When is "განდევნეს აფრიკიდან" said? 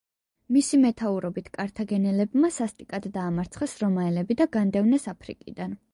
4.57-5.83